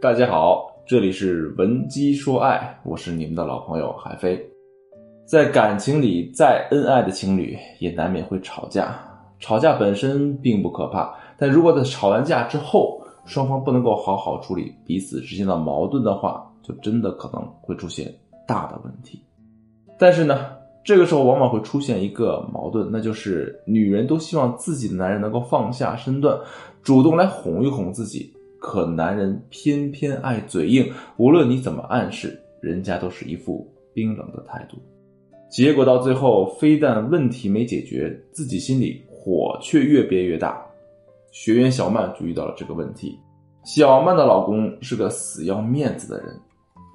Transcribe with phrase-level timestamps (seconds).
[0.00, 4.42] 大家好，这里是文姬说爱，我是你们的老朋友海飞。
[5.26, 8.98] 在感情里，再恩爱的情侣也难免会吵架。
[9.40, 18.10] 吵架本身并不可怕，但如果在吵完架之后，双方不能够好好处理彼此之间的矛盾的话，就真的可能会出现
[18.48, 19.22] 大的问题。
[19.98, 20.46] 但是呢，
[20.82, 26.38] 这个时候往往会出现一个矛盾，那就是女人都希望自己的男人能够放下身段，
[26.82, 28.34] 主动来哄一哄自己。
[28.60, 34.76] 可男人偏偏爱嘴硬，无论你怎么暗示，人家都是一副冰冷的态度。
[35.48, 40.64] 结果到最后，非但问题没解决，自己心里火却越憋越大。
[41.32, 43.18] 学员小曼就遇到了这个问题。
[43.64, 46.38] 小曼的老公是个死要面子的人，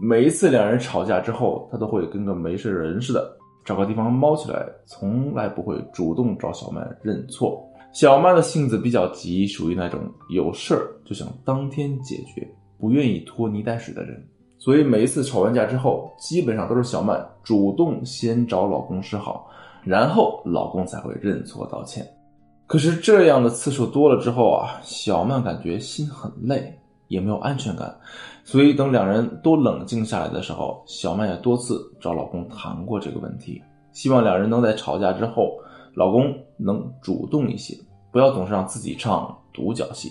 [0.00, 7.66] 每一次两人吵架之后，他都会跟个没事人似的，找个地方猫起来，从来不会主动找小曼认错。
[7.94, 12.44] 小曼的性子比较急，属于那种有事儿就想当天解决，
[12.76, 14.20] 不愿意拖泥带水的人。
[14.58, 19.48] 所以每一次吵完架之后，基本上都是小曼主动先找老公示好，
[19.84, 22.04] 然后老公才会认错道歉。
[22.66, 27.96] 可是这样的次数多了之后啊，小曼感觉心很累，也没有安全感。
[28.42, 35.56] 所以等两人都冷静下来的时候，小曼也多次找老公谈过这个问题，希望两人能在吵架之后。
[35.94, 37.76] 老公能主动一些，
[38.10, 40.10] 不要总是让自己唱独角戏。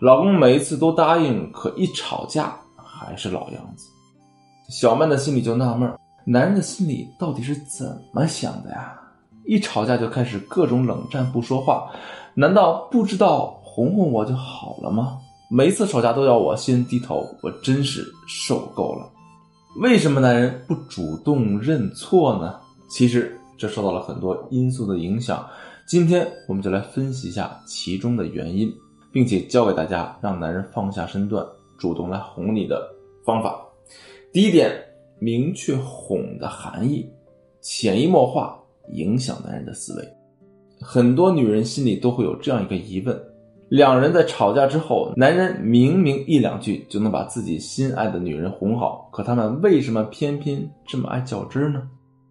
[0.00, 3.86] 老公每一次都答应，可一吵架还是老样子。
[4.68, 5.92] 小曼的心里就纳闷
[6.24, 8.98] 男人的心里到底是怎么想的呀？
[9.46, 11.90] 一吵架就开始各种冷战不说话，
[12.34, 15.18] 难道不知道哄哄我就好了吗？
[15.50, 19.08] 每一次吵架都要我先低头，我真是受够了。
[19.80, 22.58] 为什么男人不主动认错呢？
[22.88, 23.39] 其实。
[23.60, 25.46] 这受到了很多因素的影响，
[25.86, 28.72] 今天我们就来分析一下其中的原因，
[29.12, 32.90] 并且教给大家让男人放下身段，主动来哄你的
[33.22, 33.60] 方法。
[34.32, 34.74] 第一点，
[35.18, 37.06] 明确哄的含义，
[37.60, 38.58] 潜移默化
[38.94, 40.08] 影响男人的思维。
[40.80, 43.22] 很多女人心里都会有这样一个疑问：
[43.68, 51.86] 两人在吵架之后，男人明明一两句就能把自己心爱的女人哄好，可他们为什么偏偏这么爱较真呢？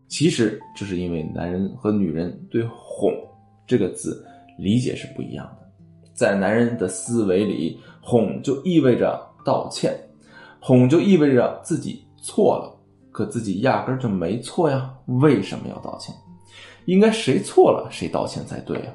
[0.10, 3.14] 其实这是因为男人和女人对“哄”
[3.66, 4.26] 这个字
[4.58, 5.70] 理解是不一样的。
[6.14, 9.98] 在男人的思维里，“哄”就意味着道歉
[10.60, 12.76] ，“哄”就意味着自己错了，
[13.12, 16.14] 可自己压根就没错呀，为什么要道歉？
[16.86, 18.94] 应该谁错了谁道歉才对啊。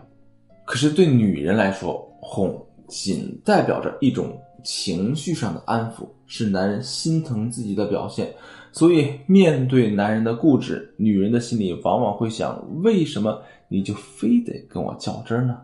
[0.67, 8.35] 可是对女人来说，“哄”仅代表着一种情绪上的安抚，是男人心疼自己的表现。
[8.73, 15.57] 所以，面对男人的固执，女人的心里往往会想：为什么你就非得跟我较真呢？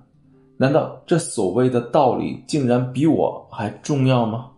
[0.57, 4.51] 难道这所谓的道理竟然比我还重要吗？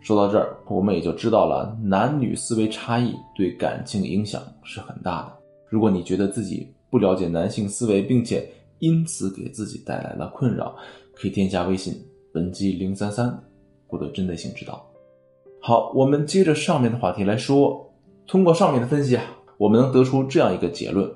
[0.00, 5.32] 说到这儿，我们也就知道了男女思维差异对感情影响是很大的。
[5.68, 8.48] 如果你觉得自己不了解男性思维，并且
[8.80, 10.76] 因此给自己带来了困扰，
[11.14, 11.94] 可以添加微信
[12.34, 13.42] 文姬零三三，
[13.88, 14.86] 获得针对性指导。
[15.60, 17.84] 好，我们接着上面的话题来说。
[18.30, 19.24] 通过上面的分析啊，
[19.56, 21.10] 我们能得出这样一个结论：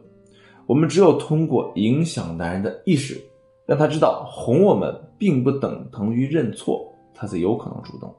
[0.66, 3.22] 我们只有通过影响男人的意识，
[3.66, 8.10] 让他知道哄我们并不等同于认错，他才有可能主动。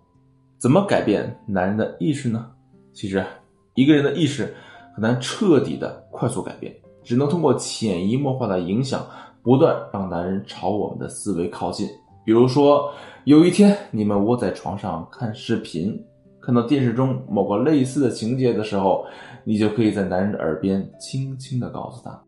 [0.60, 2.52] 怎么改变男人的意识呢？
[2.94, 3.26] 其实，
[3.74, 4.54] 一个人的意识
[4.94, 6.72] 很难彻底的快速改变，
[7.04, 9.04] 只能通过潜移默化的影响，
[9.42, 11.90] 不断让男人朝我们的思维靠近。
[12.26, 12.92] 比如说，
[13.26, 16.02] 有一天你们窝在床上看视频。
[16.46, 19.06] 看到电视中某个类似的情节的时候，
[19.46, 22.22] 你就可以在男人的耳边轻轻的告诉他：“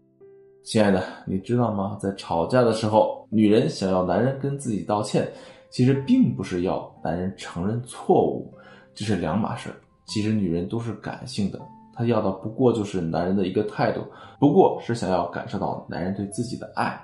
[0.64, 1.98] 亲爱的，你知道吗？
[2.00, 5.28] 在吵架的时候，女人想要男人跟自己道歉，
[5.70, 8.54] 其实并不是要男人承认错误，
[8.94, 9.70] 这是两码事。
[10.06, 11.60] 其实女人都是感性的，
[11.94, 14.00] 她要的不过就是男人的一个态度，
[14.40, 16.98] 不过是想要感受到男人对自己的爱。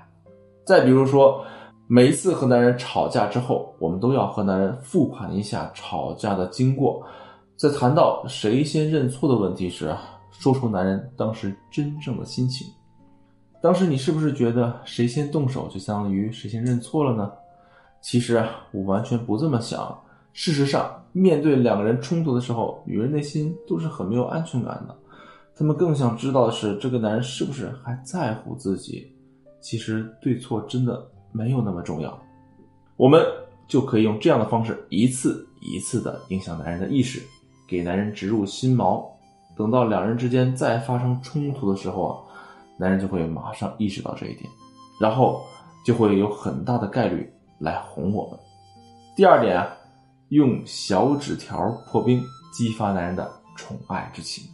[0.64, 1.44] 再比如说。”
[1.94, 7.06] 每一次和男人吵架之后，我们都要和男人复盘一下吵架的经过，
[7.54, 9.94] 在谈到谁先认错的问题时，
[10.30, 12.66] 说出男人当时真正的心情。
[13.60, 17.30] 当时你是不是觉得谁先动手就相当于谁先认错了呢？
[18.00, 19.94] 其实啊，我完全不这么想。
[20.32, 24.96] 事实上，面对两个人冲突的时候，女人内心都是很没有安全感的，
[25.54, 29.14] 她们更想知道的是这个男人是不是还在乎自己。
[29.60, 31.11] 其实对错真的。
[31.32, 32.16] 没有那么重要，
[32.96, 33.20] 我们
[33.66, 37.22] 就可以用这样的方式一次一次的影响男人的意识，
[37.66, 39.04] 给男人植入心锚。
[39.56, 42.12] 等到两人之间再发生冲突的时候啊，
[42.78, 44.48] 男人就会马上意识到这一点，
[45.00, 45.42] 然后
[45.84, 48.38] 就会有很大的概率来哄我们。
[49.14, 49.68] 第二点啊，
[50.30, 54.44] 用小纸条破冰，激发男人的宠爱之情。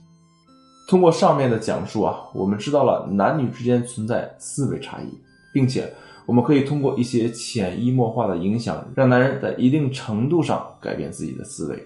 [0.89, 5.19] 通过上面的讲述啊，我们知道了男女之间存在思维差异，
[5.53, 5.95] 并且
[6.29, 11.83] 我们可以通过一些潜移默化的影响，让男人在一定程度上改变自己的思维。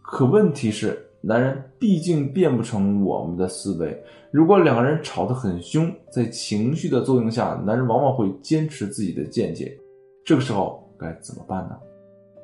[0.00, 4.02] 可问题是，男人毕竟变不成我们的思维。
[4.30, 9.76] 如果两个人吵得很凶，在情绪的作用下，男人往往会坚持自己的见解。
[10.24, 11.76] 这个时候该怎么办呢？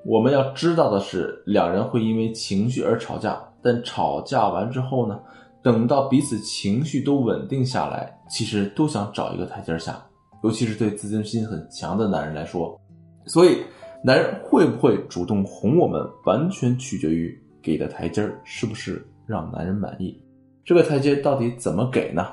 [0.05, 5.19] 我们要知道的是，两人会因为情绪而吵架，但吵架完之后呢，
[5.63, 9.99] 等到彼此情绪都稳定下来，其实都想找一个台阶下。
[10.43, 12.81] 尤其是对自尊心很强的男人来说，
[13.27, 13.59] 所以
[14.03, 17.39] 男人会不会主动哄我们，完全取决于。
[17.63, 20.21] 给的台阶儿是不是让男人满意？
[20.65, 22.27] 这个台阶到底怎么给呢？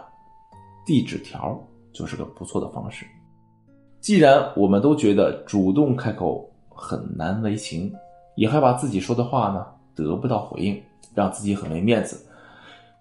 [0.87, 1.55] 递纸条
[1.93, 3.05] 就是个不错的方式。
[3.99, 7.93] 既然我们都觉得主动开口很难为情，
[8.37, 10.81] 也害怕自己说的话呢得不到回应，
[11.13, 12.19] 让自己很没面子，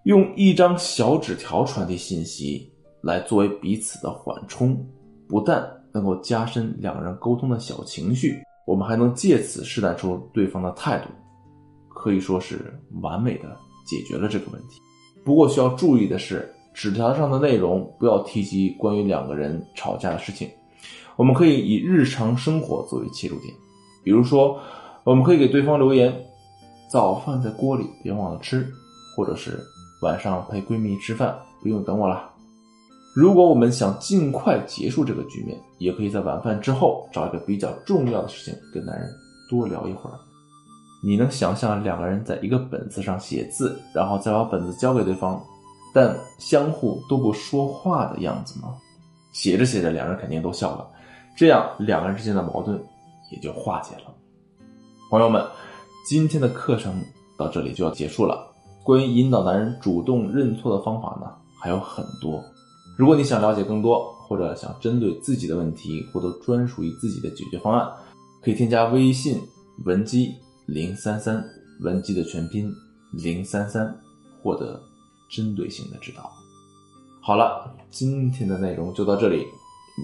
[0.02, 2.70] 用一张小纸条传递信息
[3.00, 4.86] 来作为彼此的缓冲，
[5.28, 11.08] 不但能够加深两人沟通的小情绪，我们还能借此试探出对方的态度。
[11.88, 12.72] 可以说是
[13.02, 14.80] 完美的解决了这个问题。
[15.24, 20.48] 不过需要注意的是，纸条上的内容不要提及关于两个人吵架的事情。
[21.16, 23.52] 我们可以以日常生活作为切入点，
[24.04, 24.58] 比如说，
[25.02, 26.14] 我们可以给对方留言
[26.88, 28.64] ：“早饭在锅里，别忘了吃。”
[29.16, 29.58] 或者是
[30.00, 32.30] “晚上陪闺蜜吃饭，不用等我了。”
[33.14, 39.10] 如果我们想尽快结束这个局面，也可以在晚饭之后找一个比较重要的事情跟男人
[39.50, 40.18] 多聊一会儿。
[41.02, 45.40] 你能想象两个人在一个本子上写字，然后再把本子交给对方，
[45.92, 48.74] 但相互都不说话的样子吗？
[49.32, 50.86] 写着写着，两人肯定都笑了，
[51.36, 52.80] 这样两个人之间的矛盾
[53.30, 54.12] 也就化解了。
[55.10, 55.44] 朋友们，
[56.06, 57.00] 今天的课程
[57.36, 58.46] 到这里就要结束了。
[58.82, 62.42] 关于引导男人主动认错的方法呢，还有很多。
[62.98, 67.88] 如果你想了解更多，或者想针对自己的问题获得专属于自己的解决方案，
[68.42, 69.40] 可以添加微信
[69.84, 70.34] 文姬。
[70.66, 71.42] 零三三
[71.80, 72.70] 文姬的全拼
[73.12, 73.98] 零三三，
[74.42, 74.78] 获得
[75.30, 76.30] 针对性的指导。
[77.22, 79.46] 好了，今天的内容就到这里。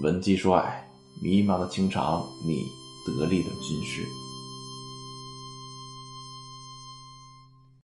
[0.01, 0.89] 文姬说爱，
[1.21, 2.63] 迷茫的情场，你
[3.05, 4.01] 得力的军师。